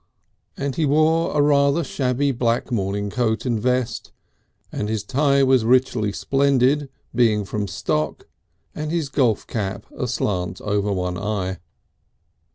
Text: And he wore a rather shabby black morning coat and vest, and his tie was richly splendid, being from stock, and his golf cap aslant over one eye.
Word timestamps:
And 0.57 0.77
he 0.77 0.83
wore 0.87 1.37
a 1.37 1.43
rather 1.43 1.83
shabby 1.83 2.31
black 2.31 2.71
morning 2.71 3.11
coat 3.11 3.45
and 3.45 3.59
vest, 3.59 4.11
and 4.71 4.89
his 4.89 5.03
tie 5.03 5.43
was 5.43 5.63
richly 5.63 6.11
splendid, 6.11 6.89
being 7.13 7.45
from 7.45 7.67
stock, 7.67 8.27
and 8.73 8.89
his 8.89 9.09
golf 9.09 9.45
cap 9.45 9.85
aslant 9.95 10.59
over 10.59 10.91
one 10.91 11.19
eye. 11.19 11.59